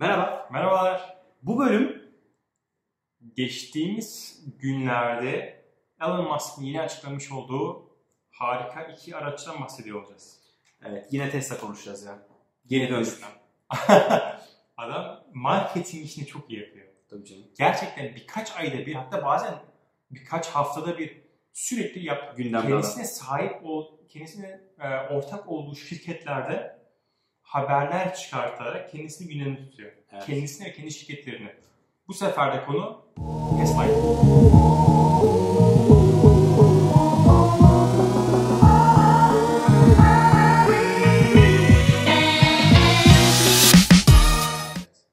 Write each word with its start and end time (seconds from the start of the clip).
Merhaba. 0.00 0.48
Merhabalar. 0.52 1.18
Bu 1.42 1.58
bölüm 1.58 2.12
Geçtiğimiz 3.36 4.44
günlerde 4.58 5.64
Elon 6.00 6.24
Musk'ın 6.24 6.62
yeni 6.62 6.80
açıklamış 6.80 7.32
olduğu 7.32 7.90
harika 8.30 8.82
iki 8.82 9.16
araçtan 9.16 9.60
bahsediyor 9.60 10.02
olacağız. 10.02 10.40
evet 10.82 11.06
yine 11.10 11.30
Tesla 11.30 11.60
konuşacağız 11.60 12.04
ya. 12.04 12.18
Geri 12.66 12.90
döndük. 12.90 13.24
Adam 14.76 15.24
marketing 15.34 16.04
işini 16.04 16.26
çok 16.26 16.50
iyi 16.50 16.60
yapıyor. 16.60 16.86
Tabii 17.10 17.24
canım. 17.24 17.44
Gerçekten 17.58 18.14
birkaç 18.14 18.56
ayda 18.56 18.86
bir 18.86 18.94
hatta 18.94 19.24
bazen 19.24 19.54
birkaç 20.10 20.48
haftada 20.48 20.98
bir 20.98 21.22
sürekli 21.52 22.04
yap, 22.04 22.36
Gündemde 22.36 22.68
kendisine 22.68 23.04
sahip 23.04 23.64
ol, 23.64 23.98
kendisine 24.08 24.60
e, 24.80 24.88
ortak 24.88 25.48
olduğu 25.48 25.76
şirketlerde 25.76 26.77
haberler 27.48 28.14
çıkartarak 28.14 28.90
kendisini 28.92 29.28
gündemde 29.28 29.70
tutuyor. 29.70 29.92
Evet. 30.12 30.24
Kendisini 30.26 30.66
ve 30.66 30.72
kendi 30.72 30.90
şirketlerini. 30.90 31.50
Bu 32.08 32.14
sefer 32.14 32.54
de 32.54 32.64
konu 32.64 33.02
Tesla. 33.60 33.84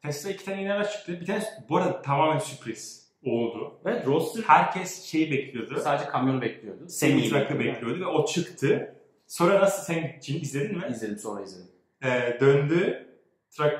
Tesla 0.04 0.30
iki 0.30 0.46
tane 0.46 0.62
yeni 0.62 0.74
araç 0.74 0.92
çıktı. 0.94 1.18
Bir 1.22 1.26
tanesi 1.26 1.48
bu 1.70 1.78
arada 1.78 2.02
tamamen 2.02 2.40
sürpriz 2.40 3.06
oldu. 3.26 3.80
Evet 3.86 4.08
Roadster 4.08 4.44
Herkes 4.48 5.04
şeyi 5.04 5.32
bekliyordu. 5.32 5.80
sadece 5.84 6.10
kamyonu 6.10 6.42
bekliyordu. 6.42 6.90
Semi 6.90 7.30
Truck'ı 7.30 7.60
bekliyordu 7.60 8.00
ve 8.00 8.06
o 8.06 8.26
çıktı. 8.26 8.96
Sonra 9.28 9.62
nasıl 9.62 9.84
sen 9.94 10.20
izledin 10.28 10.78
mi? 10.78 10.84
İzledim 10.92 11.18
sonra 11.18 11.44
izledim. 11.44 11.75
Ee, 12.06 12.38
döndü. 12.40 13.02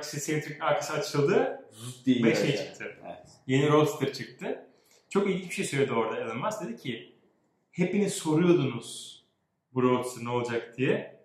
Semi 0.02 0.42
Truck'ın 0.42 0.60
arkası 0.60 0.94
açıldı 0.94 1.66
Zut 1.72 2.06
diye 2.06 2.24
ve 2.24 2.36
şey 2.36 2.56
çıktı. 2.58 2.86
Evet. 3.06 3.28
Yeni 3.48 3.70
Roadster 3.72 4.14
çıktı. 4.14 4.68
Çok 5.10 5.30
ilginç 5.30 5.50
bir 5.50 5.56
şey 5.56 5.66
söyledi 5.66 5.94
orada 5.94 6.20
Elon 6.20 6.38
Musk. 6.38 6.62
Dedi 6.64 6.78
ki 6.78 7.16
hepiniz 7.72 8.14
soruyordunuz 8.14 9.16
bu 9.74 9.84
Roadster 9.84 10.24
ne 10.26 10.30
olacak 10.30 10.78
diye. 10.78 11.16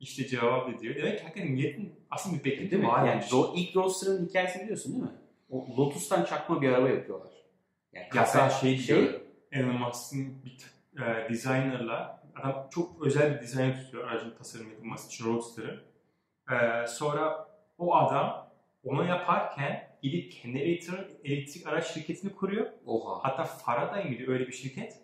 İşte 0.00 0.26
cevap 0.26 0.74
ediyor. 0.74 0.94
Demek 0.94 1.18
ki 1.18 1.24
hakikaten 1.24 1.50
milletin 1.52 1.94
aslında 2.10 2.38
bir 2.38 2.44
beklenti 2.44 2.70
Değil 2.70 2.82
mi? 2.82 2.88
var. 2.88 3.06
Yani 3.06 3.22
Ro- 3.22 3.52
ilk 3.56 3.76
Roadster'ın 3.76 4.28
hikayesini 4.28 4.62
biliyorsun 4.62 4.92
değil 4.92 5.04
mi? 5.04 5.10
O 5.50 5.66
Lotus'tan 5.78 6.24
çakma 6.24 6.62
bir 6.62 6.68
araba 6.68 6.88
yapıyorlar. 6.88 7.32
Yani 7.92 8.04
Ya 8.04 8.08
kasa- 8.10 8.38
ben 8.38 8.48
şey 8.48 8.86
diyorum. 8.86 9.22
Elon 9.52 9.74
Musk'ın 9.74 10.34
bir 10.44 10.58
e, 11.02 11.28
designer'la 11.30 12.22
adam 12.34 12.68
çok 12.70 13.06
özel 13.06 13.34
bir 13.36 13.40
dizayn 13.40 13.72
tutuyor 13.74 14.08
aracın 14.08 14.34
tasarım 14.38 14.70
yapılması 14.70 15.06
için 15.08 15.24
Roadster'ı. 15.24 15.89
E, 16.50 16.86
sonra 16.86 17.48
o 17.78 17.96
adam 17.96 18.50
onu 18.84 19.04
yaparken 19.08 19.90
gidip 20.02 20.32
kendi 20.32 20.58
elektrik, 20.58 21.10
elektrik 21.24 21.66
araç 21.66 21.86
şirketini 21.94 22.32
kuruyor. 22.34 22.66
Oha. 22.86 23.18
Hatta 23.24 23.44
Faraday 23.44 24.04
mıydı 24.04 24.32
öyle 24.32 24.46
bir 24.46 24.52
şirket. 24.52 24.98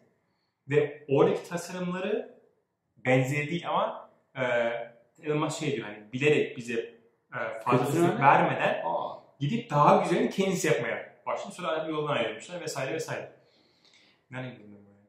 Ve 0.71 1.05
oradaki 1.09 1.49
tasarımları 1.49 2.39
benzeri 2.97 3.51
değil 3.51 3.69
ama 3.69 4.11
e, 4.37 4.43
Elon 5.23 5.39
Musk 5.39 5.59
şey 5.61 5.77
diyor 5.77 5.87
hani 5.87 6.13
bilerek 6.13 6.57
bize 6.57 6.75
e, 6.75 7.61
fazla 7.65 7.79
Kötüsünü 7.79 8.03
destek 8.03 8.19
mi? 8.19 8.25
vermeden 8.25 8.83
Aa. 8.87 9.19
gidip 9.41 9.71
daha 9.71 10.03
güzelini 10.03 10.31
kendisi 10.31 10.67
yapmaya 10.67 11.17
başladı. 11.27 11.55
Sonra 11.55 11.87
yoldan 11.89 12.17
ayrılmışlar 12.17 12.61
vesaire 12.61 12.95
vesaire. 12.95 13.33
Nereye 14.31 14.51
gidiyorum 14.51 14.75
buraya? 14.87 15.07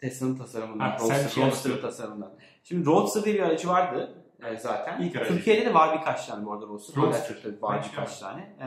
Tesla'nın 0.00 0.36
tasarımından, 0.36 0.90
Ha, 0.90 0.96
Roadster, 1.00 1.28
şey 1.28 1.44
Roadster'ın 1.44 1.74
yaptın. 1.74 1.88
tasarımından. 1.90 2.32
Şimdi 2.64 2.86
Roadster 2.86 3.24
diye 3.24 3.34
bir 3.34 3.40
aracı 3.40 3.68
vardı 3.68 4.14
e, 4.44 4.56
zaten. 4.56 5.02
İlk 5.02 5.16
aracı. 5.16 5.34
Türkiye'de 5.34 5.66
de 5.66 5.74
var 5.74 5.98
birkaç 5.98 6.26
tane 6.26 6.46
bu 6.46 6.52
arada 6.52 6.66
Roadster. 6.66 7.02
Roadster. 7.02 7.36
Var 7.60 7.86
birkaç 7.90 8.18
tane. 8.18 8.40
E, 8.40 8.66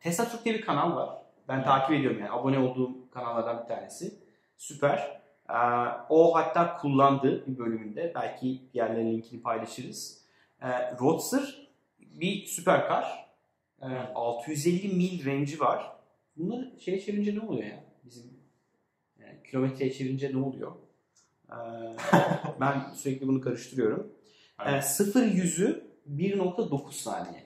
Tesla 0.00 0.28
Türk 0.28 0.44
diye 0.44 0.54
bir 0.54 0.62
kanal 0.62 0.96
var. 0.96 1.10
Ben 1.48 1.64
takip 1.64 1.96
ediyorum 1.96 2.20
yani. 2.20 2.30
Abone 2.30 2.58
olduğum 2.58 3.10
kanallardan 3.10 3.62
bir 3.62 3.68
tanesi. 3.68 4.14
Süper. 4.56 5.20
E, 5.48 5.58
o 6.08 6.34
hatta 6.34 6.76
kullandı 6.76 7.46
bir 7.46 7.58
bölümünde. 7.58 8.12
Belki 8.14 8.62
yerlerine 8.74 9.12
linkini 9.12 9.42
paylaşırız. 9.42 10.24
E, 10.62 10.68
Roadster 11.00 11.68
bir 11.98 12.46
süperkar. 12.46 13.28
E, 13.82 13.86
650 14.14 14.88
mil 14.88 15.26
range'i 15.26 15.60
var. 15.60 15.92
Bunları 16.36 16.72
şeye 16.80 17.00
çevirince 17.00 17.34
ne 17.34 17.40
oluyor 17.40 17.64
ya? 17.64 17.84
Bizim 18.04 18.24
yani 19.20 19.42
kilometreye 19.50 19.92
çevirince 19.92 20.32
ne 20.32 20.38
oluyor? 20.38 20.72
Ee, 21.50 21.54
ben 22.60 22.80
sürekli 22.94 23.28
bunu 23.28 23.40
karıştırıyorum. 23.40 24.12
Evet. 24.66 24.84
Ee, 24.84 24.86
0 24.86 25.22
yüzü 25.26 25.88
1.9 26.06 26.92
saniye. 26.92 27.42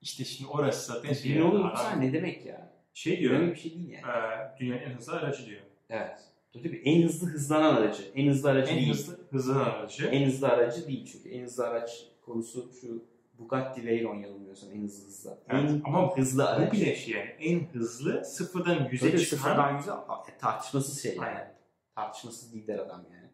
İşte 0.00 0.24
şimdi 0.24 0.50
orası 0.50 0.92
zaten 0.92 1.12
şey. 1.12 1.32
1.9 1.32 1.60
adam- 1.60 1.76
saniye 1.76 2.10
ne 2.10 2.14
demek 2.14 2.46
ya? 2.46 2.72
Şey 2.94 3.18
diyor, 3.20 3.40
Öyle 3.40 3.50
bir 3.50 3.56
şey 3.56 3.74
değil 3.74 3.88
yani. 3.88 4.02
e, 4.02 4.58
dünyanın 4.60 4.80
en 4.82 4.90
hızlı 4.96 5.12
aracı 5.12 5.46
diyor. 5.46 5.60
Evet. 5.90 6.20
Tabii 6.52 6.82
en 6.84 7.02
hızlı 7.02 7.26
hızlanan 7.28 7.76
aracı. 7.76 8.02
En 8.14 8.28
hızlı 8.28 8.50
aracı 8.50 8.70
En 8.72 8.76
değil. 8.78 8.90
hızlı 8.92 9.18
hızlanan 9.30 9.64
aracı. 9.70 10.06
En 10.06 10.26
hızlı 10.26 10.48
aracı 10.48 10.88
değil 10.88 11.06
çünkü. 11.12 11.28
En 11.28 11.42
hızlı 11.44 11.66
araç 11.68 12.06
konusu 12.26 12.70
şu 12.80 13.04
Bugatti 13.38 13.86
Veyron 13.86 14.14
yanılmıyorsam 14.18 14.70
en 14.72 14.82
hızlı 14.82 15.06
hızlı. 15.06 15.38
Evet, 15.48 15.70
En 15.70 15.82
ama 15.84 16.16
hızlı 16.16 16.42
Bu 16.42 16.46
aracı. 16.46 16.72
bile 16.72 16.94
şey 16.96 17.14
yani 17.14 17.30
en 17.40 17.60
hızlı 17.72 18.24
sıfırdan 18.24 18.88
yüze 18.90 19.10
Tabii 19.10 19.20
çıkan 19.20 19.36
sıfırdan 19.36 19.76
yüze 19.76 19.90
e, 19.90 20.38
tartışmasız 20.38 21.02
şey 21.02 21.14
yani. 21.16 21.26
Aynen. 21.26 21.54
Tartışmasız 21.94 22.54
lider 22.54 22.78
adam 22.78 23.04
yani. 23.12 23.28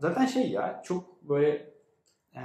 Zaten 0.00 0.26
şey 0.26 0.50
ya 0.50 0.82
çok 0.84 1.22
böyle 1.28 1.70
e, 2.34 2.40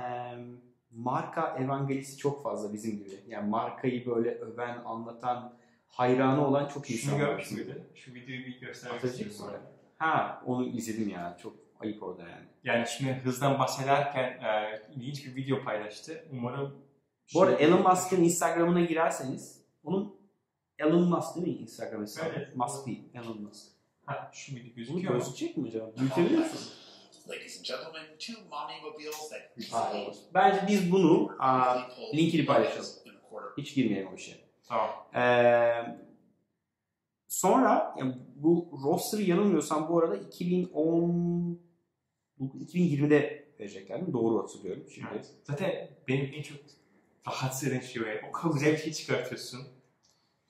marka 0.91 1.57
evangelisi 1.59 2.17
çok 2.17 2.43
fazla 2.43 2.73
bizim 2.73 2.97
gibi. 2.97 3.19
Yani 3.27 3.49
markayı 3.49 4.05
böyle 4.05 4.29
öven, 4.31 4.77
anlatan, 4.85 5.57
hayranı 5.87 6.47
olan 6.47 6.67
çok 6.67 6.85
Şunu 6.87 6.97
insan 6.97 7.13
var. 7.13 7.19
görmüş 7.27 7.51
müydün? 7.51 7.83
Şu 7.95 8.13
videoyu 8.13 8.45
bir 8.45 8.59
göstermek 8.61 9.03
istiyorum. 9.03 9.61
Ha 9.97 10.43
onu 10.45 10.65
izledim 10.67 11.09
ya. 11.09 11.37
Çok 11.41 11.53
ayıp 11.79 12.03
orada 12.03 12.21
yani. 12.21 12.45
Yani 12.63 12.87
şimdi 12.87 13.13
hızdan 13.13 13.59
bahsederken 13.59 14.23
e, 14.23 14.81
ilginç 14.95 15.25
bir 15.25 15.35
video 15.35 15.63
paylaştı. 15.63 16.25
Umarım 16.31 16.75
Bu 17.33 17.41
arada 17.41 17.57
şey- 17.57 17.67
Elon 17.67 17.81
Musk'ın 17.81 18.23
Instagram'ına 18.23 18.81
girerseniz 18.81 19.61
onun 19.83 20.15
Elon 20.79 21.09
Musk 21.09 21.35
değil 21.35 21.47
mi 21.47 21.53
Instagram 21.53 22.01
hesabı? 22.01 22.29
Evet. 22.37 22.55
Musk 22.55 22.87
değil. 22.87 23.03
Elon 23.13 23.41
Musk. 23.41 23.71
Ha, 24.05 24.29
şu 24.33 24.55
video 24.55 24.65
Bunu 24.65 24.75
gözüküyor 24.75 25.13
mu? 25.13 25.19
gözükecek 25.19 25.57
mi 25.57 25.67
acaba? 25.67 25.91
Büyütebilir 25.99 26.37
misin? 26.37 26.59
Ladies 27.29 27.57
and 27.57 27.65
gentlemen, 27.65 28.17
two 28.19 28.33
mommy 28.49 28.81
mobiles 28.81 29.29
that 29.29 29.41
Hayır. 29.71 30.15
Bence 30.33 30.65
biz 30.67 30.91
bunu 30.91 31.35
aa, 31.39 31.79
linkini 32.13 32.45
paylaşalım. 32.45 32.89
hiç 33.57 33.75
girmeyelim 33.75 34.07
o 34.13 34.15
işe. 34.15 34.39
Tamam. 34.67 34.89
Ee, 35.15 35.97
sonra 37.27 37.95
yani 37.99 38.15
bu 38.35 38.79
roster'ı 38.83 39.21
yanılmıyorsam 39.21 39.89
bu 39.89 39.99
arada 39.99 40.15
2010 40.15 41.59
bu 42.39 42.45
2020'de 42.45 43.47
verecekler 43.59 43.97
değil 43.97 44.07
mi? 44.07 44.13
Doğru 44.13 44.43
hatırlıyorum 44.43 44.83
şimdi. 44.89 45.07
Evet. 45.13 45.31
Zaten 45.43 45.89
benim 46.07 46.33
en 46.33 46.41
çok 46.41 46.57
rahatsız 47.27 47.67
eden 47.69 47.79
şey 47.79 48.01
o. 48.01 48.27
O 48.29 48.31
bir 48.71 48.77
şey 48.77 48.93
çıkartıyorsun. 48.93 49.67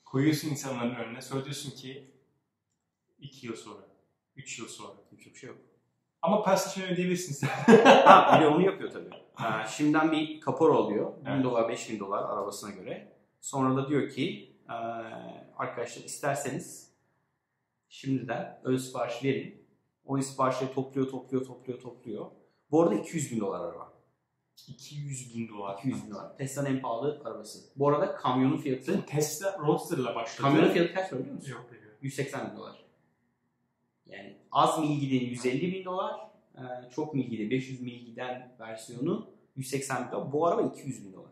Koyuyorsun 0.05 0.49
insanların 0.49 0.95
önüne. 0.95 1.21
Sonra 1.21 1.43
diyorsun 1.45 1.71
ki 1.71 2.11
2 3.19 3.47
yıl 3.47 3.55
sonra, 3.55 3.87
3 4.35 4.59
yıl 4.59 4.67
sonra. 4.67 4.93
Hiçbir 5.17 5.39
şey 5.39 5.49
yok. 5.49 5.57
Ama 6.23 6.43
parasını 6.43 6.73
şimdi 6.73 6.87
ödeyebilirsin 6.93 7.33
sen. 7.33 7.75
ha, 8.05 8.37
bir 8.39 8.45
de 8.45 8.47
onu 8.47 8.61
yapıyor 8.65 8.91
tabii. 8.91 9.09
Ha, 9.33 9.65
şimdiden 9.67 10.11
bir 10.11 10.41
kapora 10.41 10.73
alıyor. 10.73 11.11
1000 11.25 11.31
Evet. 11.31 11.43
dolar, 11.43 11.69
5000 11.69 11.99
dolar 11.99 12.23
arabasına 12.23 12.69
göre. 12.71 13.13
Sonra 13.41 13.75
da 13.77 13.89
diyor 13.89 14.09
ki 14.09 14.55
"Ee, 14.69 14.73
arkadaşlar 15.57 16.03
isterseniz 16.03 16.91
şimdiden 17.89 18.59
ön 18.63 18.77
sipariş 18.77 19.23
verin. 19.23 19.67
O 20.05 20.21
siparişleri 20.21 20.73
topluyor, 20.73 21.09
topluyor, 21.09 21.45
topluyor, 21.45 21.79
topluyor. 21.81 22.25
Bu 22.71 22.83
arada 22.83 22.95
200 22.95 23.31
bin 23.31 23.39
dolar 23.39 23.59
araba. 23.59 23.93
200 24.67 25.35
bin 25.35 25.47
dolar. 25.49 25.77
200 25.79 26.05
bin 26.05 26.11
dolar. 26.11 26.37
Tesla'nın 26.37 26.69
en 26.69 26.81
pahalı 26.81 27.21
arabası. 27.25 27.59
Bu 27.75 27.89
arada 27.89 28.15
kamyonun 28.15 28.57
fiyatı 28.57 29.05
Tesla 29.05 29.57
Roadster'la 29.59 30.15
başladı. 30.15 30.41
kamyonun 30.41 30.69
fiyatı 30.69 30.93
kaç 30.93 31.11
biliyor 31.11 31.35
musun? 31.35 31.51
Yok 31.51 31.65
biliyorum. 31.71 31.97
180 32.01 32.51
bin 32.51 32.57
dolar. 32.57 32.82
Yani 34.05 34.37
az 34.51 34.79
mil 34.79 34.99
giden 34.99 35.25
150 35.25 35.73
bin 35.73 35.85
dolar, 35.85 36.19
e, 36.55 36.61
çok 36.95 37.13
mil 37.13 37.23
giden 37.23 37.49
500 37.49 37.81
mil 37.81 38.05
giden 38.05 38.55
versiyonu 38.59 39.29
180 39.55 40.05
bin 40.05 40.11
dolar. 40.11 40.31
Bu 40.31 40.47
araba 40.47 40.61
200 40.61 41.05
bin 41.05 41.13
dolar. 41.13 41.31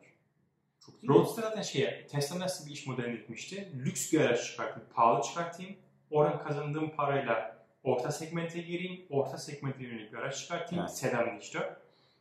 Çok 0.86 1.02
değil? 1.02 1.14
Roadster 1.14 1.44
zaten 1.44 1.62
şey, 1.62 2.08
Tesla 2.08 2.40
nasıl 2.40 2.66
bir 2.68 2.72
iş 2.72 2.88
modelini 2.88 3.20
etmişti? 3.20 3.72
Lüks 3.86 4.14
bir 4.14 4.22
araç 4.22 4.46
çıkartayım, 4.52 4.90
pahalı 4.94 5.24
çıkartayım. 5.24 5.76
Oradan 6.12 6.40
kazandığım 6.40 6.90
parayla 6.96 7.66
orta 7.84 8.12
segmente 8.12 8.62
gireyim, 8.62 9.06
orta 9.10 9.38
segmente 9.38 9.84
yönelik 9.84 10.14
bir 10.14 10.18
araç 10.18 10.38
çıkartayım, 10.42 10.84
Evet. 10.84 10.98
sedan 10.98 11.40
işte. 11.40 11.60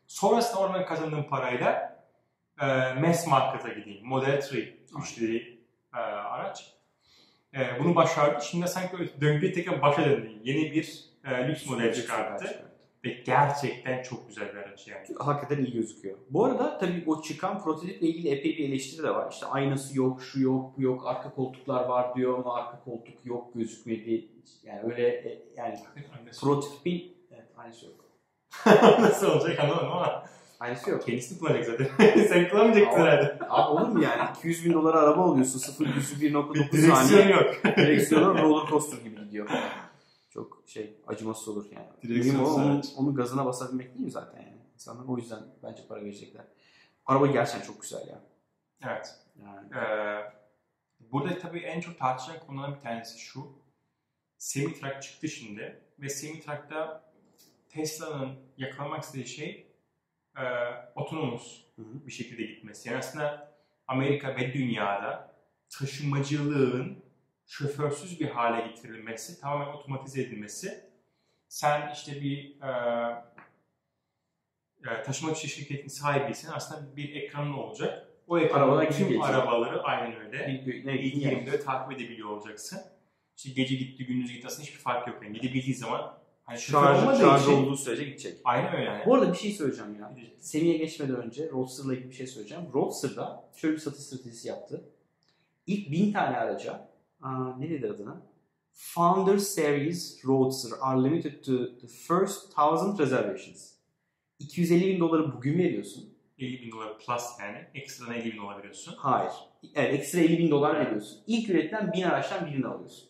Sonrasında 0.06 0.60
oradan 0.60 0.86
kazandığım 0.86 1.28
parayla 1.28 2.00
e, 2.60 2.66
mass 2.94 3.26
market'a 3.26 3.68
gideyim. 3.68 4.06
Model 4.06 4.38
3, 4.52 4.74
3 5.02 5.20
dedi 5.20 5.58
e, 5.94 5.98
araç. 5.98 6.74
E, 7.54 7.80
bunu 7.80 7.94
başardı. 7.94 8.44
Şimdi 8.44 8.68
sanki 8.68 8.96
öyle 8.96 9.20
döngüye 9.20 9.52
tekrar 9.52 9.82
başa 9.82 10.04
döndü. 10.04 10.30
Yeni 10.44 10.72
bir 10.72 11.04
e, 11.24 11.48
lüks 11.48 11.66
model 11.66 11.94
çıkarttı. 11.94 12.66
Ve 13.04 13.08
gerçekten 13.26 14.02
çok 14.02 14.28
güzel 14.28 14.52
bir 14.52 14.56
araç 14.56 14.88
yani. 14.88 15.06
Hakikaten 15.18 15.64
iyi 15.64 15.72
gözüküyor. 15.72 16.18
Bu 16.30 16.44
arada 16.44 16.78
tabii 16.78 17.04
o 17.06 17.22
çıkan 17.22 17.62
prototiple 17.62 18.06
ilgili 18.06 18.28
epey 18.28 18.58
bir 18.58 18.68
eleştiri 18.68 19.02
de 19.02 19.10
var. 19.10 19.32
İşte 19.32 19.46
aynası 19.46 19.98
yok, 19.98 20.22
şu 20.22 20.40
yok, 20.40 20.78
bu 20.78 20.82
yok, 20.82 21.06
arka 21.06 21.34
koltuklar 21.34 21.84
var 21.84 22.14
diyor 22.14 22.38
ama 22.38 22.54
arka 22.54 22.80
koltuk 22.84 23.26
yok 23.26 23.54
gözükmedi. 23.54 24.28
Yani 24.62 24.80
öyle 24.82 25.08
e, 25.08 25.42
yani 25.56 25.78
prototipin 26.40 27.16
evet, 27.30 27.48
aynısı 27.56 27.86
yok. 27.86 28.04
Nasıl 29.00 29.26
olacak 29.26 29.60
anlamadım 29.60 29.92
ama 29.92 30.24
Aynısı 30.60 30.90
yok. 30.90 31.06
kendisini 31.06 31.38
kullanacak 31.38 31.66
zaten. 31.66 31.86
Sen 32.28 32.48
kullanmayacaksın 32.48 33.00
Ama- 33.00 33.10
herhalde. 33.10 33.38
Abi 33.48 33.70
olur 33.70 33.88
mu 33.88 34.02
yani? 34.02 34.30
200 34.38 34.64
bin 34.64 34.72
dolara 34.72 34.98
araba 35.00 35.22
alıyorsun. 35.22 35.58
0 35.58 35.86
100'ü 35.86 36.20
Bir 36.20 36.32
1.9 36.34 36.54
direksiyon 36.54 36.94
saniye. 36.94 37.28
yok. 37.30 37.54
Direksiyonu 37.76 38.42
roller 38.42 38.70
coaster 38.70 38.98
gibi 38.98 39.24
gidiyor. 39.24 39.48
Çok 40.30 40.62
şey 40.66 40.96
acımasız 41.06 41.48
olur 41.48 41.66
yani. 41.72 41.86
Direksiyon 42.02 42.44
o, 42.44 42.48
onun, 42.54 42.82
onun 42.96 43.14
gazına 43.14 43.46
basabilmek 43.46 43.94
değil 43.94 44.04
mi 44.04 44.10
zaten 44.10 44.40
yani? 44.42 44.56
İnsanlar 44.74 45.04
o 45.08 45.16
yüzden 45.16 45.38
bence 45.62 45.82
para 45.88 46.00
verecekler. 46.04 46.44
Araba 47.06 47.26
gerçekten 47.26 47.66
çok 47.66 47.82
güzel 47.82 48.08
ya. 48.08 48.20
Evet. 48.86 49.14
Yani 49.42 49.68
Ee, 49.76 50.32
burada 51.12 51.38
tabii 51.38 51.58
en 51.58 51.80
çok 51.80 51.98
tartışılan 51.98 52.38
konulardan 52.46 52.76
bir 52.76 52.80
tanesi 52.80 53.18
şu. 53.20 53.40
Semi-truck 54.38 55.02
çıktı 55.02 55.28
şimdi 55.28 55.80
ve 55.98 56.08
Semi-truck'ta 56.08 57.04
Tesla'nın 57.68 58.30
yakalamak 58.56 59.02
istediği 59.02 59.26
şey 59.26 59.66
e, 60.36 60.42
hı. 61.82 62.06
bir 62.06 62.12
şekilde 62.12 62.42
gitmesi. 62.42 62.88
Yani 62.88 62.98
aslında 62.98 63.52
Amerika 63.86 64.36
ve 64.36 64.52
dünyada 64.54 65.34
taşımacılığın 65.78 67.04
şoförsüz 67.46 68.20
bir 68.20 68.28
hale 68.28 68.68
getirilmesi, 68.68 69.40
tamamen 69.40 69.72
otomatize 69.72 70.22
edilmesi. 70.22 70.90
Sen 71.48 71.92
işte 71.92 72.20
bir 72.20 72.60
e, 72.62 72.70
e, 74.90 75.02
taşımacı 75.02 75.48
şirketinin 75.48 75.88
sahibiysen 75.88 76.52
aslında 76.52 76.96
bir 76.96 77.14
ekranın 77.14 77.52
olacak. 77.52 78.06
O 78.28 78.38
ekranda 78.38 78.88
tüm 78.88 79.22
arabaları 79.22 79.82
aynen 79.82 80.20
öyle. 80.20 80.52
İlk 80.52 81.22
yani. 81.22 81.60
takip 81.60 81.92
edebiliyor 81.92 82.28
olacaksın. 82.28 82.80
İşte 83.36 83.50
gece 83.50 83.74
gitti, 83.74 84.06
gündüz 84.06 84.32
gitti 84.32 84.46
aslında 84.46 84.62
hiçbir 84.62 84.78
fark 84.78 85.08
yok. 85.08 85.22
Yani 85.22 85.40
gidebildiği 85.40 85.74
zaman 85.74 86.19
şoför 86.58 86.94
Şarj, 86.94 87.20
şarj 87.20 87.42
için 87.42 87.52
olduğu 87.52 87.76
sürece 87.76 88.04
gidecek. 88.04 88.38
aynen 88.44 88.72
öyle 88.76 88.84
yani. 88.84 89.06
Bu 89.06 89.14
arada 89.14 89.32
bir 89.32 89.38
şey 89.38 89.52
söyleyeceğim 89.52 89.96
ya. 90.00 90.12
Gidecek. 90.16 90.36
Semih'e 90.40 90.76
geçmeden 90.76 91.16
önce 91.16 91.50
Roadster'la 91.50 91.94
ilgili 91.94 92.10
bir 92.10 92.14
şey 92.14 92.26
söyleyeceğim. 92.26 92.64
Roadster'da 92.74 93.44
şöyle 93.56 93.74
bir 93.74 93.80
satış 93.80 94.00
stratejisi 94.04 94.48
yaptı. 94.48 94.84
İlk 95.66 95.90
bin 95.90 96.12
tane 96.12 96.36
araca, 96.36 96.88
aa, 97.22 97.56
ne 97.58 97.70
dedi 97.70 97.86
adına? 97.88 98.22
Founder 98.72 99.38
Series 99.38 100.24
Roadster 100.26 100.70
are 100.80 101.02
limited 101.04 101.44
to 101.44 101.52
the 101.80 101.86
first 101.86 102.58
1000 102.58 102.98
reservations. 102.98 103.72
250 104.38 104.86
bin 104.94 105.00
doları 105.00 105.32
bugün 105.36 105.58
veriyorsun. 105.58 106.14
50 106.38 106.62
bin 106.62 106.72
dolar 106.72 106.98
plus 106.98 107.22
yani. 107.40 107.58
Ekstradan 107.74 108.14
50 108.14 108.32
bin 108.32 108.38
dolar 108.38 108.58
veriyorsun. 108.58 108.94
Hayır. 108.98 109.32
Evet 109.74 109.94
ekstra 109.94 110.18
50 110.20 110.38
bin 110.38 110.50
dolar 110.50 110.80
veriyorsun. 110.80 111.18
İlk 111.26 111.50
üretilen 111.50 111.92
bin 111.92 112.02
araçtan 112.02 112.46
birini 112.46 112.66
alıyorsun. 112.66 113.08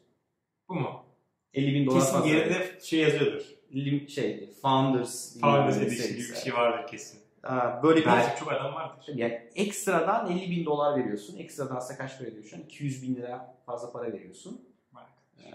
Bu 0.68 0.74
mu? 0.74 1.04
50 1.54 1.74
bin 1.74 1.86
dolar 1.86 2.00
Kesin 2.00 2.24
geride 2.24 2.80
şey 2.82 3.00
yazıyordur. 3.00 3.42
Lim, 3.74 4.08
şey, 4.08 4.50
Founders, 4.62 5.40
Founders 5.40 5.76
Edition 5.76 6.08
gibi 6.08 6.22
serisi. 6.22 6.32
bir 6.32 6.38
şey 6.38 6.54
vardır 6.54 6.90
kesin. 6.90 7.20
Aa, 7.42 7.82
Böyle 7.82 8.00
bir 8.00 8.06
Belki 8.06 8.40
çok 8.40 8.52
adam 8.52 8.74
vardır. 8.74 9.04
Yani 9.14 9.48
ekstradan 9.54 10.30
50 10.30 10.50
bin 10.50 10.64
dolar 10.64 10.98
veriyorsun. 10.98 11.38
Ekstradan 11.38 11.76
aslında 11.76 11.98
kaç 11.98 12.18
para 12.18 12.42
şu 12.50 12.56
an? 12.56 12.62
200 12.62 13.02
bin 13.02 13.16
lira 13.16 13.56
fazla 13.66 13.92
para 13.92 14.12
veriyorsun. 14.12 14.68
Ee, 15.44 15.50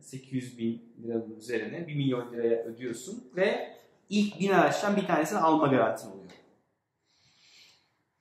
800 0.00 0.58
bin 0.58 0.94
liranın 1.02 1.36
üzerine 1.36 1.86
1 1.86 1.94
milyon 1.94 2.32
liraya 2.32 2.62
ödüyorsun 2.64 3.30
ve 3.36 3.76
ilk 4.08 4.40
bin 4.40 4.50
araçtan 4.50 4.96
bir 4.96 5.06
tanesini 5.06 5.38
alma 5.38 5.66
garantin 5.66 6.10
oluyor. 6.10 6.30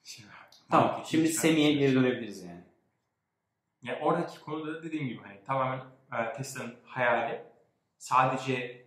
Şimdi, 0.04 0.30
Tamam. 0.70 1.04
Şimdi. 1.06 1.28
Semi'ye 1.28 1.74
geri 1.74 1.96
dönebiliriz 1.96 2.44
yani. 2.44 2.64
Yani 3.84 3.98
oradaki 4.02 4.40
konuda 4.40 4.74
da 4.74 4.84
dediğim 4.84 5.08
gibi 5.08 5.20
hani 5.22 5.38
tamamen 5.46 5.80
Tesla'nın 6.38 6.76
hayali 6.84 7.42
sadece 7.98 8.86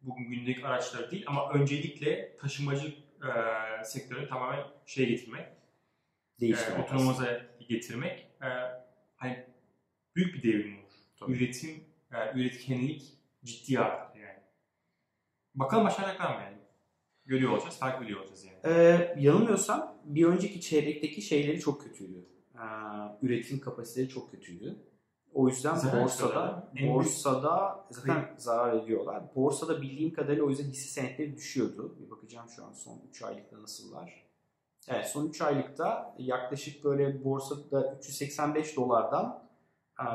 bugün 0.00 0.30
gündelik 0.30 0.64
araçları 0.64 1.10
değil 1.10 1.24
ama 1.26 1.52
öncelikle 1.52 2.36
taşımacı 2.36 2.88
e, 3.22 3.84
sektörünü 3.84 4.28
tamamen 4.28 4.64
şeye 4.86 5.08
getirmek, 5.08 5.46
e, 5.46 6.40
Değiştirmek. 6.40 6.84
otonomoza 6.84 7.40
getirmek 7.68 8.26
e, 8.42 8.48
hani 9.16 9.46
büyük 10.16 10.34
bir 10.34 10.42
devrim 10.42 10.78
olur. 10.78 10.92
Tabii. 11.20 11.32
Üretim, 11.32 11.84
e, 12.12 12.38
üretkenlik 12.40 13.02
ciddi 13.44 13.78
artar 13.80 14.16
yani. 14.20 14.38
Bakalım 15.54 15.84
başaracaklar 15.84 16.34
mı 16.36 16.42
yani? 16.42 16.58
Görüyor 17.26 17.52
olacağız, 17.52 17.78
takip 17.78 18.02
ediyor 18.02 18.20
olacağız 18.20 18.44
yani. 18.44 18.58
Ee, 18.64 19.14
yanılmıyorsam 19.18 20.02
bir 20.04 20.24
önceki 20.24 20.60
çeyrekteki 20.60 21.22
şeyleri 21.22 21.60
çok 21.60 21.82
kötüydü. 21.82 22.26
Ee, 22.54 22.58
üretim 23.22 23.60
kapasiteleri 23.60 24.08
çok 24.08 24.30
kötüydü. 24.30 24.76
O 25.34 25.48
yüzden 25.48 25.74
Zarar 25.74 26.02
borsada 26.02 26.70
borsada 26.88 27.84
zaten 27.90 28.34
zarar 28.36 28.76
ediyorlar. 28.76 29.22
Borsada 29.34 29.82
bildiğim 29.82 30.12
kadarıyla 30.12 30.44
o 30.44 30.50
yüzden 30.50 30.64
hisse 30.64 31.00
senetleri 31.00 31.36
düşüyordu. 31.36 31.96
Bir 32.00 32.10
bakacağım 32.10 32.48
şu 32.48 32.64
an 32.64 32.72
son 32.72 33.02
3 33.10 33.22
aylıkta 33.22 33.62
nasıllar. 33.62 34.28
Evet 34.88 35.06
son 35.06 35.28
3 35.28 35.40
aylıkta 35.40 36.14
yaklaşık 36.18 36.84
böyle 36.84 37.24
borsada 37.24 37.94
385 37.98 38.76
dolardan 38.76 39.48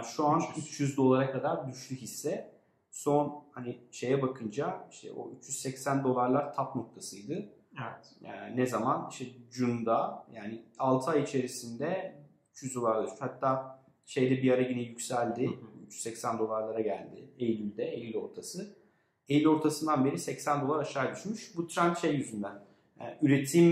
şu 0.03 0.27
an 0.27 0.39
300. 0.39 0.67
300 0.67 0.97
dolara 0.97 1.31
kadar 1.31 1.67
düştü 1.67 1.95
hisse. 1.95 2.53
Son 2.91 3.45
hani 3.51 3.87
şeye 3.91 4.21
bakınca 4.21 4.87
işte 4.91 5.11
o 5.11 5.31
380 5.31 6.03
dolarlar 6.03 6.53
tap 6.53 6.75
noktasıydı. 6.75 7.33
Evet. 7.81 8.15
Yani 8.21 8.57
ne 8.57 8.65
zaman? 8.65 9.09
İşte 9.11 9.25
Jun'da 9.51 10.25
yani 10.31 10.65
6 10.79 11.11
ay 11.11 11.23
içerisinde 11.23 12.21
300 12.51 12.75
dolar 12.75 13.03
düştü. 13.03 13.17
Hatta 13.19 13.82
şeyde 14.05 14.43
bir 14.43 14.51
ara 14.51 14.61
yine 14.61 14.81
yükseldi. 14.81 15.47
Hı 15.47 15.51
hı. 15.51 15.73
380 15.87 16.39
dolarlara 16.39 16.81
geldi. 16.81 17.29
Eylül'de, 17.39 17.85
Eylül 17.85 18.15
ortası. 18.15 18.75
Eylül 19.29 19.47
ortasından 19.47 20.05
beri 20.05 20.17
80 20.17 20.61
dolar 20.61 20.79
aşağı 20.79 21.15
düşmüş. 21.15 21.57
Bu 21.57 21.67
trend 21.67 21.95
şey 21.97 22.15
yüzünden. 22.15 22.63
Yani 22.99 23.15
üretim 23.21 23.71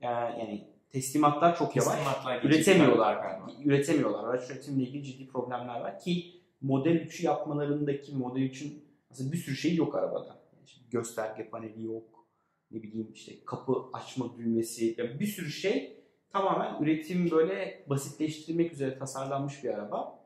e, 0.00 0.06
yani 0.06 0.68
teslimatlar 0.90 1.58
çok 1.58 1.76
yavaş. 1.76 1.94
Teslimatlar 1.94 2.42
Üretemiyorlar. 2.42 3.14
galiba. 3.22 3.52
Üretemiyorlar. 3.64 4.24
Araç 4.24 4.50
üretimiyle 4.50 4.88
ilgili 4.88 5.04
ciddi 5.04 5.28
problemler 5.28 5.80
var 5.80 6.00
ki 6.00 6.34
Model 6.60 6.96
3'ü 6.96 7.24
yapmalarındaki 7.24 8.14
Model 8.14 8.42
3'ün 8.42 8.84
aslında 9.10 9.32
bir 9.32 9.38
sürü 9.38 9.56
şey 9.56 9.74
yok 9.74 9.94
arabada. 9.94 10.26
Yani 10.56 10.90
gösterge 10.90 11.48
paneli 11.48 11.84
yok. 11.84 12.26
Ne 12.70 12.82
bileyim 12.82 13.08
işte 13.14 13.32
kapı 13.44 13.72
açma 13.92 14.36
düğmesi. 14.38 14.94
Yani 14.98 15.20
bir 15.20 15.26
sürü 15.26 15.50
şey 15.50 15.97
tamamen 16.32 16.82
üretim 16.82 17.30
böyle 17.30 17.84
basitleştirmek 17.86 18.72
üzere 18.72 18.98
tasarlanmış 18.98 19.64
bir 19.64 19.74
araba. 19.74 20.18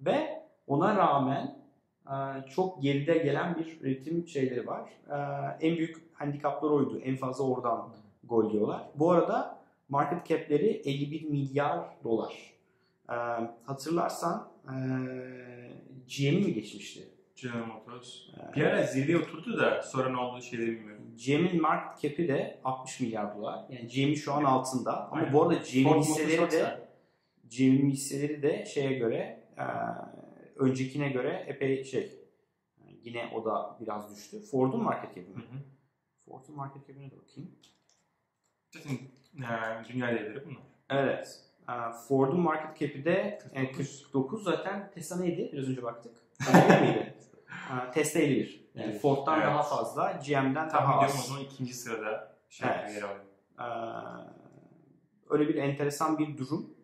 Ve 0.00 0.42
ona 0.66 0.96
rağmen 0.96 1.58
e, 2.06 2.14
çok 2.50 2.82
geride 2.82 3.18
gelen 3.18 3.56
bir 3.56 3.80
üretim 3.80 4.28
şeyleri 4.28 4.66
var. 4.66 4.90
E, 5.10 5.16
En 5.66 5.76
büyük 5.76 6.10
handikaplar 6.14 6.70
oydu. 6.70 7.00
En 7.04 7.16
fazla 7.16 7.44
oradan 7.44 7.88
gol 8.24 8.52
yiyorlar. 8.52 8.82
Bu 8.94 9.10
arada 9.10 9.58
market 9.88 10.26
cap'leri 10.26 10.66
51 10.66 11.22
milyar 11.30 11.80
dolar. 12.04 12.54
E, 13.08 13.14
hatırlarsan 13.64 14.48
GM'i 16.16 16.40
mi 16.40 16.54
geçmişti? 16.54 17.17
General 17.42 17.66
Motors. 17.66 18.28
Bir 18.56 18.62
ara 18.62 18.82
zirveye 18.82 19.18
oturdu 19.18 19.58
da 19.58 19.82
sonra 19.82 20.08
ne 20.08 20.16
olduğu 20.16 20.42
şeyleri 20.42 20.70
bilmiyorum. 20.70 21.04
GM'in 21.26 21.62
market 21.62 22.02
cap'i 22.02 22.28
de 22.28 22.60
60 22.64 23.00
milyar 23.00 23.36
dolar. 23.36 23.64
Yani 23.68 23.88
GM 23.88 24.14
şu 24.14 24.32
an 24.32 24.44
altında. 24.44 25.06
Ama 25.10 25.20
Aynen. 25.20 25.32
bu 25.32 25.42
arada 25.42 25.54
GM 25.54 25.98
hisseleri 25.98 26.50
de. 26.50 26.88
GM'in 27.56 27.90
hisseleri 27.90 28.42
de 28.42 28.64
şeye 28.64 28.92
göre 28.92 29.44
e, 29.58 29.64
öncekine 30.56 31.08
göre 31.08 31.44
epey 31.48 31.84
şey 31.84 32.18
yine 33.02 33.30
o 33.34 33.44
da 33.44 33.76
biraz 33.80 34.16
düştü. 34.16 34.40
Ford'un 34.40 34.82
market 34.82 35.14
cap'i 35.14 35.30
mi? 35.30 35.42
Ford'un 36.24 36.56
market 36.56 36.86
cap'ine 36.86 37.10
de 37.10 37.16
bakayım. 37.16 37.50
Zaten 38.74 38.94
e, 39.36 39.88
dünya 39.92 40.08
devleri 40.08 40.46
bunlar. 40.46 40.62
Evet. 40.90 41.40
E, 41.68 41.72
Ford'un 42.08 42.40
market 42.40 42.78
cap'i 42.80 43.04
de 43.04 43.38
e, 43.52 43.72
49. 43.72 44.02
49 44.02 44.44
zaten 44.44 44.90
Tesla 44.94 45.16
neydi? 45.16 45.50
Biraz 45.52 45.68
önce 45.68 45.82
baktık. 45.82 46.12
51 46.54 46.80
miydi? 46.80 47.14
Tesla 47.94 48.20
51. 48.20 48.68
Yani 48.74 48.90
Evet. 48.90 49.00
Ford'dan 49.00 49.34
Evet. 49.38 49.46
daha 49.46 49.62
fazla, 49.62 50.12
GM'den 50.26 50.54
daha 50.54 50.78
ediyorum 50.82 51.00
o 51.00 51.04
az. 51.04 51.26
zaman 51.26 51.42
ikinci 51.42 51.74
sırada 51.74 52.36
şey 52.48 52.68
Evet. 52.68 52.94
yer 52.94 53.02
alıyor. 53.02 53.24
Ee, 53.60 53.64
öyle 55.30 55.48
bir 55.48 55.54
enteresan 55.54 56.18
bir 56.18 56.38
durum. 56.38 56.74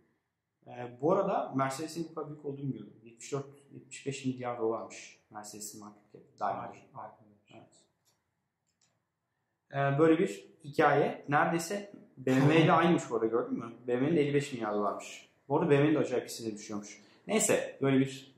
Ee, 0.66 0.98
bu 1.00 1.12
arada 1.12 1.52
Mercedes'in 1.56 2.08
bu 2.10 2.14
kadar 2.14 2.28
büyük 2.28 2.44
olduğunu 2.44 2.58
bilmiyordum. 2.58 2.92
74-75 3.04 4.28
milyar 4.28 4.58
dolarmış 4.58 5.18
Mercedes'in 5.30 5.80
market. 5.84 6.40
Daimler. 6.40 6.86
Evet. 7.54 7.62
Ee, 9.72 9.98
böyle 9.98 10.18
bir 10.18 10.44
hikaye. 10.64 11.24
Neredeyse 11.28 11.92
BMW 12.16 12.60
ile 12.60 12.72
aynıymış 12.72 13.10
bu 13.10 13.14
arada 13.14 13.26
gördün 13.26 13.58
mü? 13.58 13.72
BMW'nin 13.86 14.16
de 14.16 14.20
55 14.20 14.52
milyar 14.52 14.74
dolarmış. 14.74 15.28
Bu 15.48 15.58
arada 15.58 15.70
BMW'nin 15.70 15.94
de 15.94 15.98
acayip 15.98 16.28
hissine 16.28 16.54
düşüyormuş. 16.54 17.02
Neyse 17.26 17.78
böyle 17.82 17.98
bir... 17.98 18.33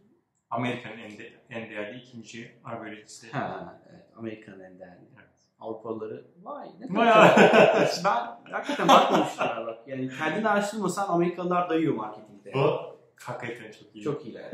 Amerika'nın 0.51 0.99
en, 0.99 1.19
de, 1.19 1.33
en 1.51 1.71
değerli 1.71 1.99
ikinci 1.99 2.57
araba 2.65 2.87
üreticisi. 2.89 3.31
Ha, 3.33 3.81
evet, 3.91 4.05
Amerika'nın 4.17 4.61
en 4.61 4.79
değerli. 4.79 5.01
Evet. 5.17 5.27
Avrupalıları 5.61 6.25
vay 6.43 6.69
ne 6.81 6.87
kadar 6.89 7.37
ben 8.05 8.53
hakikaten 8.53 8.89
bakmamışlar 8.89 9.67
bak. 9.67 9.79
Yani 9.89 10.11
kendini 10.19 10.49
araştırmasan 10.49 11.09
Amerikalılar 11.09 11.71
dayıyor 11.71 11.95
marketingde. 11.95 12.55
Bu 12.55 12.97
hakikaten 13.17 13.73
çok 13.73 13.95
iyi. 13.97 14.05
Çok 14.05 14.27
iyiler. 14.27 14.45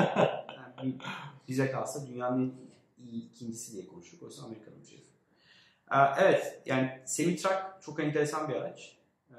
Yani 0.56 0.92
bir- 0.92 1.00
bize 1.49 1.70
kalsa 1.70 2.06
dünyanın 2.06 2.54
iyi 2.99 3.30
ikincisi 3.30 3.72
diye 3.72 3.87
konuştuk. 3.87 4.22
Oysa 4.22 4.44
Amerika'nın 4.44 4.80
bir 4.80 4.87
şey. 4.87 5.02
Evet 6.18 6.62
yani 6.66 7.00
semi-truck 7.04 7.62
çok 7.80 8.00
enteresan 8.00 8.49
bir 8.49 8.54
araç. 8.54 8.96
Ee, 9.30 9.34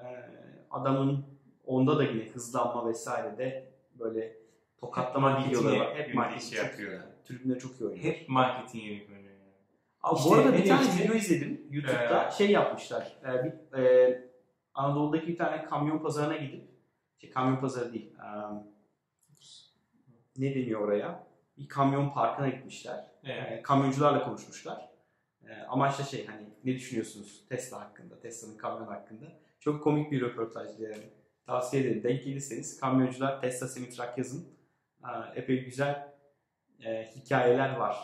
adamın 0.72 1.26
onda 1.66 1.98
da 1.98 2.04
yine 2.04 2.30
hızlanma 2.30 2.88
vesaire 2.90 3.38
de 3.38 3.72
böyle 4.00 4.38
tokatlama 4.86 5.46
videoları 5.46 5.80
var. 5.80 5.96
Hep 5.96 6.16
marketing 6.16 6.54
şey 6.54 6.66
yapıyor. 6.66 7.02
Tribünde 7.26 7.60
çok 7.60 7.72
iyi 7.82 7.84
oynuyor. 7.86 8.04
Hep 8.04 8.30
marketing 8.30 8.84
yani. 8.86 9.24
Abi 10.02 10.18
İşte 10.18 10.30
bu 10.30 10.34
arada 10.36 10.54
bir 10.54 10.60
ne 10.60 10.66
tane 10.68 10.88
işte? 10.88 11.04
video 11.04 11.16
izledim 11.16 11.68
YouTube'da 11.72 12.28
Ee, 12.28 12.32
şey 12.32 12.52
yapmışlar. 12.52 13.18
Ee, 13.24 13.44
bir, 13.44 13.78
e, 13.80 14.22
Anadolu'daki 14.74 15.28
bir 15.28 15.38
tane 15.38 15.66
kamyon 15.66 16.00
pazarına 16.00 16.38
gidip 16.38 16.64
şey, 17.18 17.30
kamyon 17.30 17.56
pazarı 17.62 17.94
değil. 17.94 18.14
e, 18.20 18.28
ne 20.38 20.56
deniyor 20.56 20.82
oraya? 20.82 21.28
Bir 21.58 21.68
kamyon 21.68 22.10
parkına 22.10 22.50
gitmişler. 22.50 23.06
Evet. 23.24 23.52
E, 23.52 23.62
kamyoncularla 23.62 24.24
konuşmuşlar. 24.26 24.90
E, 25.48 25.54
amaç 25.70 26.00
da 26.00 26.04
şey 26.04 26.26
hani 26.26 26.50
ne 26.64 26.74
düşünüyorsunuz 26.76 27.46
Tesla 27.50 27.80
hakkında, 27.82 28.20
Tesla'nın 28.20 28.58
kamyon 28.58 28.88
hakkında. 28.88 29.26
Çok 29.60 29.84
komik 29.84 30.12
bir 30.12 30.22
röportajdı 30.22 30.84
yani. 30.84 31.10
Tavsiye 31.46 31.84
ederim. 31.84 32.04
Denk 32.04 32.24
gelirseniz 32.24 32.80
kamyoncular 32.80 33.42
Tesla 33.42 33.68
Semi-Truck 33.68 34.18
yazın. 34.18 34.48
Epey 35.36 35.64
güzel 35.66 36.14
e, 36.86 37.12
hikayeler 37.16 37.76
var. 37.76 37.98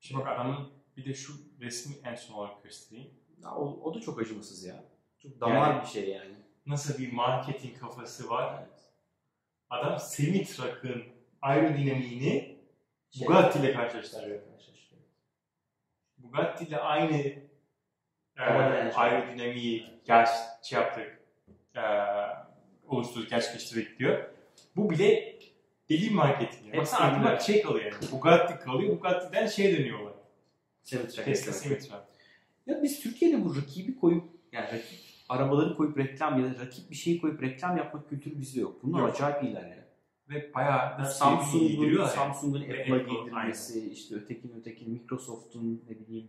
Şimdi 0.00 0.20
bak 0.20 0.28
adamın 0.28 0.72
bir 0.96 1.04
de 1.04 1.14
şu 1.14 1.32
resmi 1.60 1.94
en 2.04 2.14
son 2.14 2.34
olarak 2.34 2.62
göstereyim. 2.62 3.10
Ya 3.42 3.50
o, 3.54 3.64
o 3.82 3.94
da 3.94 4.00
çok 4.00 4.20
acımasız 4.20 4.64
ya. 4.64 4.84
Çok 5.22 5.40
damar 5.40 5.70
Yani- 5.70 5.82
bir 5.82 5.86
şey 5.86 6.08
yani. 6.08 6.34
Nasıl 6.66 6.98
bir 6.98 7.12
marketing 7.12 7.78
kafası 7.78 8.30
var. 8.30 8.64
Adam 9.70 9.98
semi-truck'ın 9.98 11.04
aerodinamiğini 11.42 12.58
Şey- 13.10 13.26
Bugatti 13.28 13.58
ile 13.58 13.72
karşılaştırıyor. 13.72 14.40
Bugatti 16.18 16.64
ile 16.64 16.78
aynı 16.78 17.16
e, 18.36 18.42
aerodinamiği 18.94 19.86
gerç 20.04 20.28
şey 20.62 20.78
yaptık. 20.78 21.20
E, 21.76 21.82
oluşturduk, 22.88 23.30
gerçekleştirdik 23.30 23.98
diyor. 23.98 24.30
Bu 24.76 24.90
bile 24.90 25.38
deli 25.90 26.10
marketing. 26.10 26.62
Yani. 26.66 26.66
Hepsi 26.66 26.78
Baksana 26.92 27.06
aklıma 27.06 27.24
birbirine. 27.24 27.40
şey 27.46 27.62
kalıyor 27.62 27.84
yani. 27.92 28.12
Bugatti 28.12 28.64
kalıyor. 28.64 28.96
Bugatti'den 28.96 29.46
şey 29.46 29.78
dönüyorlar. 29.78 30.12
Semi-truck 30.82 31.24
Tesla 31.24 31.52
reklamı. 31.52 31.56
semi-truck. 31.76 32.02
Ya 32.66 32.82
biz 32.82 33.00
Türkiye'de 33.00 33.44
bu 33.44 33.56
rakibi 33.56 33.96
koyup 33.96 34.24
yani 34.52 34.66
rakip 34.66 34.98
arabaları 35.28 35.76
koyup 35.76 35.98
reklam 35.98 36.44
ya 36.44 36.54
da 36.54 36.60
rakip 36.60 36.90
bir 36.90 36.96
şeyi 36.96 37.20
koyup 37.20 37.42
reklam 37.42 37.76
yapmak 37.76 38.08
kültürü 38.08 38.38
bizde 38.38 38.60
yok. 38.60 38.82
Bunlar 38.82 39.00
Yok. 39.00 39.14
acayip 39.14 39.42
iyiler 39.44 39.68
ya. 39.68 39.88
Ve 40.28 40.54
bayağı 40.54 41.06
Samsung'un. 41.06 42.04
Samsung'un 42.06 42.60
Apple'a 42.62 42.80
Apple, 42.96 43.14
giydirmesi, 43.14 43.90
işte 43.92 44.14
ötekinin 44.14 44.60
ötekinin 44.60 44.92
Microsoft'un 44.92 45.84
ne 45.90 45.98
bileyim 45.98 46.28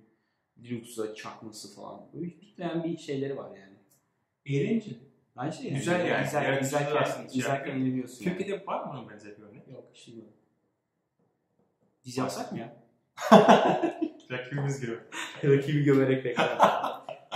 Linux'a 0.63 1.15
çakması 1.15 1.75
falan. 1.75 2.01
Böyle 2.13 2.25
bitmeyen 2.25 2.83
bir 2.83 2.97
şeyleri 2.97 3.37
var 3.37 3.49
yani. 3.57 3.75
Eğlenceli. 4.45 4.97
Bence 5.37 5.63
yani. 5.67 5.77
Güzel 5.77 6.05
yani. 6.05 6.27
İzler, 6.27 6.41
Yaratıcılar 6.41 6.81
izlerken, 6.81 7.01
aslında 7.01 7.29
şey 7.29 7.39
izlerken 7.39 7.57
yapıyor. 7.65 7.75
eğleniyorsun. 7.87 8.25
yani. 8.25 8.37
Türkiye'de 8.37 8.65
var 8.65 8.83
mı 8.83 8.91
onun 8.91 9.09
benzer 9.09 9.37
bir 9.37 9.43
örnek? 9.43 9.67
Yok 9.67 9.83
işte 9.93 10.11
bu. 10.15 10.21
Biz 12.05 12.17
yapsak 12.17 12.51
mı 12.51 12.59
ya? 12.59 12.75
Rakibimiz 14.31 14.81
gibi. 14.81 14.99
Rakibi 15.43 15.83
gömerek 15.83 16.25
reklam. 16.25 16.47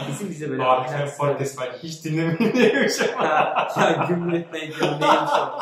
Bizim 0.10 0.30
bize 0.30 0.50
böyle 0.50 0.64
ahlaksız- 0.64 1.18
podcast 1.18 1.60
var. 1.60 1.70
Hiç 1.84 2.06
dinlemeyin 2.06 2.54
diyormuş 2.54 3.02
ama. 3.18 3.26
ya 3.78 4.08
neymiş 4.54 4.82
o? 4.82 5.60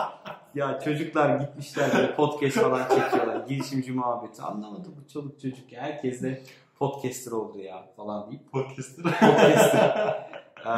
Ya 0.56 0.80
çocuklar 0.80 1.40
gitmişler 1.40 1.90
böyle 1.98 2.16
podcast 2.16 2.58
falan 2.58 2.88
çekiyorlar. 2.90 3.48
Girişimci 3.48 3.92
muhabbeti. 3.92 4.42
Anlamadı 4.42 4.90
bu 4.98 5.08
çoluk 5.14 5.40
çocuk 5.42 5.72
ya. 5.72 5.82
Herkes 5.82 6.22
de 6.24 6.42
podcaster 6.80 7.32
oldu 7.32 7.60
ya 7.60 7.86
falan 7.96 8.32
deyip. 8.32 8.52
Podcaster. 8.52 9.04
Podcaster. 9.04 10.32
Ee, 10.66 10.72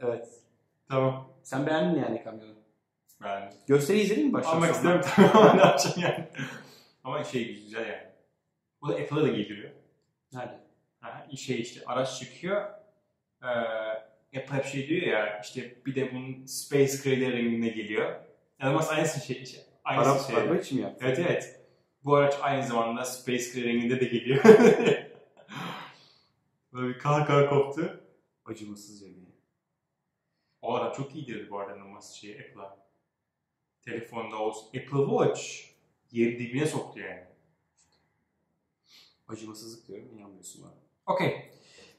evet. 0.00 0.28
Tamam. 0.94 1.28
Sen 1.42 1.66
beğendin 1.66 2.00
yani 2.00 2.24
kamyonu. 2.24 2.54
Ben 3.22 3.52
Gösteri 3.66 4.00
izledin 4.00 4.26
mi 4.26 4.32
baştan 4.32 4.52
almak 4.56 4.76
sona? 4.76 5.00
istemem 5.00 5.30
tamam 5.32 5.52
ne 5.56 5.60
yapacağım 5.60 5.96
yani. 6.00 6.24
Ama 7.04 7.24
şey 7.24 7.54
güzel 7.54 7.88
yani. 7.88 8.02
Bu 8.82 8.88
da 8.88 8.92
Apple'a 8.94 9.22
da 9.22 9.28
geliyor. 9.28 9.70
Nerede? 10.32 10.60
Ha, 11.00 11.26
şey 11.36 11.60
işte 11.60 11.80
araç 11.86 12.18
çıkıyor. 12.18 12.62
Ee, 13.42 13.46
Apple 14.38 14.56
hep 14.56 14.64
şey 14.64 14.88
diyor 14.88 15.02
ya 15.02 15.40
işte 15.44 15.74
bir 15.86 15.94
de 15.94 16.14
bunun 16.14 16.46
Space 16.46 16.92
Gray 17.04 17.32
renginde 17.32 17.68
geliyor. 17.68 18.14
Yani 18.60 18.76
aslında 18.76 18.96
aynısı 18.96 19.26
şey. 19.26 19.42
işte 19.42 19.58
aynısı 19.84 20.10
Araba, 20.10 20.22
şey. 20.22 20.36
araba 20.36 20.56
için 20.56 20.78
mi 20.78 20.84
yaptın? 20.84 21.06
Evet 21.06 21.18
evet. 21.18 21.60
Bu 22.04 22.14
araç 22.16 22.34
aynı 22.42 22.66
zamanda 22.66 23.04
Space 23.04 23.44
Gray 23.54 23.64
renginde 23.64 24.00
de 24.00 24.04
geliyor. 24.04 24.44
Böyle 26.72 26.88
bir 26.94 26.98
kahkaha 26.98 27.48
koptu. 27.48 28.00
Acımasızca 28.44 29.06
bir. 29.06 29.23
O 30.64 30.74
adam 30.74 30.92
çok 30.92 31.14
iyidir 31.14 31.50
bu 31.50 31.58
arada 31.58 31.76
numarası 31.76 32.18
şey 32.18 32.32
Apple'a. 32.32 32.76
Telefonda 33.82 34.36
olsun. 34.36 34.66
Apple 34.66 35.06
Watch 35.08 35.40
yeri 36.12 36.38
dibine 36.38 36.66
soktu 36.66 37.00
yani. 37.00 37.24
Acımasızlık 39.28 39.88
diyorum. 39.88 40.08
inanmıyorsun 40.18 40.64
bana. 40.64 40.72
Okey. 41.14 41.50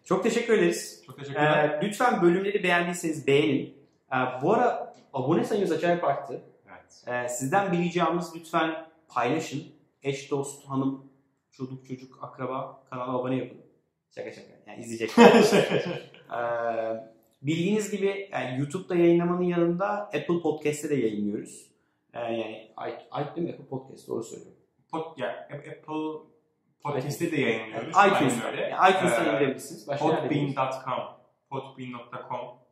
Çok 0.03 0.23
teşekkür 0.23 0.53
ederiz. 0.53 1.03
Çok 1.05 1.17
teşekkürler. 1.19 1.69
Ee, 1.69 1.87
lütfen 1.87 2.21
bölümleri 2.21 2.63
beğendiyseniz 2.63 3.27
beğenin. 3.27 3.77
Ee, 4.13 4.15
bu 4.41 4.53
ara 4.53 4.95
abone 5.13 5.43
sayımız 5.43 5.71
acayip 5.71 6.03
arttı. 6.03 6.41
evet. 6.69 7.03
Ee, 7.07 7.29
sizden 7.29 7.71
bir 7.71 7.77
ricamız 7.77 8.35
lütfen 8.35 8.87
paylaşın. 9.07 9.63
Eş, 10.03 10.31
dost, 10.31 10.65
hanım, 10.69 11.11
çocuk, 11.51 11.87
çocuk, 11.87 12.23
akraba 12.23 12.83
kanala 12.89 13.17
abone 13.17 13.35
yapın. 13.35 13.57
Şaka 14.15 14.31
şaka. 14.31 14.47
Yani 14.67 14.79
izleyecekler. 14.79 15.31
ee, 16.31 17.14
bildiğiniz 17.45 17.91
gibi 17.91 18.29
yani 18.31 18.59
YouTube'da 18.59 18.95
yayınlamanın 18.95 19.43
yanında 19.43 19.87
Apple 19.87 20.41
Podcast'te 20.41 20.89
de 20.89 20.95
yayınlıyoruz. 20.95 21.71
Ee, 22.13 22.19
yani 22.19 22.69
değil 23.35 23.47
mi? 23.47 23.53
Apple 23.53 23.65
Podcast 23.65 24.07
doğru 24.07 24.23
söylüyorum. 24.23 24.57
Pod, 24.91 25.17
ya, 25.17 25.49
Apple 25.51 26.29
Podcast'te 26.83 27.31
de 27.31 27.41
yayınlıyoruz. 27.41 27.95
Yani 27.95 28.13
iTunes'ta. 28.17 28.47
öyle. 28.47 28.61
Yani 28.61 28.95
Ee, 28.95 29.29
indirebilirsiniz. 29.29 29.85
Podbean.com 29.85 31.03
Podbean.com 31.49 32.65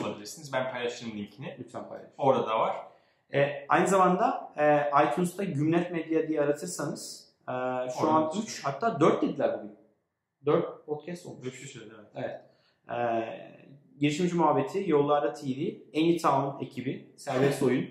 bulabilirsiniz. 0.00 0.52
Ben 0.52 0.72
paylaşırım 0.72 1.18
linkini. 1.18 1.56
Lütfen 1.58 1.88
paylaşın. 1.88 2.14
Orada 2.18 2.46
da 2.46 2.60
var. 2.60 2.76
E, 3.34 3.66
aynı 3.68 3.86
zamanda 3.86 4.52
e, 4.56 4.90
iTunes'ta 5.06 5.44
Gümlet 5.44 5.90
Medya 5.90 6.28
diye 6.28 6.40
aratırsanız 6.40 7.32
e, 7.48 7.52
şu 7.52 7.52
Orada 7.52 8.12
an 8.12 8.24
çıkıyor. 8.24 8.44
3 8.44 8.64
hatta 8.64 9.00
4 9.00 9.22
dediler 9.22 9.58
bugün. 9.58 9.76
4 10.46 10.86
podcast 10.86 11.26
olmuş. 11.26 11.44
Böyle 11.44 11.52
bir 11.54 11.58
şey 11.58 11.68
söyledi 11.68 11.94
evet. 12.14 12.40
E, 12.90 13.67
Girişimci 14.00 14.34
Muhabbeti, 14.34 14.84
Yollarda 14.86 15.34
TV, 15.34 15.74
Anytown 15.96 16.64
ekibi, 16.64 17.12
Serbest 17.16 17.62
Oyun 17.62 17.82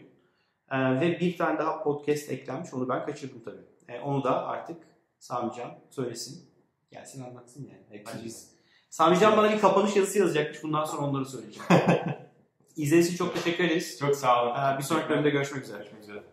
e, 0.71 1.01
ve 1.01 1.19
bir 1.19 1.37
tane 1.37 1.59
daha 1.59 1.83
podcast 1.83 2.31
eklenmiş. 2.31 2.73
Onu 2.73 2.89
ben 2.89 3.05
kaçırdım 3.05 3.41
tabii. 3.45 3.61
E, 3.87 3.99
onu 3.99 4.23
da 4.23 4.47
artık 4.47 4.77
Samican 5.19 5.71
söylesin. 5.89 6.49
Gelsin 6.91 7.23
anlatsın 7.23 7.67
yani. 7.67 7.85
E, 7.91 7.93
Bekleyeceğiz. 7.93 8.51
Samican 8.89 9.37
bana 9.37 9.53
bir 9.53 9.59
kapanış 9.59 9.95
yazısı 9.95 10.19
yazacakmış. 10.19 10.63
Bundan 10.63 10.85
sonra 10.85 11.01
onları 11.01 11.25
söyleyeceğim. 11.25 11.67
İzlediğiniz 12.75 13.07
için 13.07 13.17
çok 13.17 13.35
teşekkür 13.35 13.63
ederiz. 13.63 13.99
Çok 13.99 14.15
sağ 14.15 14.43
olun. 14.43 14.51
E, 14.51 14.77
bir 14.77 14.83
sonraki 14.83 15.09
bölümde 15.09 15.29
görüşmek 15.29 15.63
üzere. 15.63 15.77
Görüşmek 15.77 16.03
üzere. 16.03 16.23